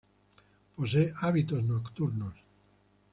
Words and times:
Posee 0.75 1.13
hábitos 1.21 1.61
nocturnos. 1.63 2.33